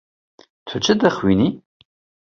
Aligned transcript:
Tu 0.67 0.77
çi 0.83 0.93
dixwînî? 1.01 1.47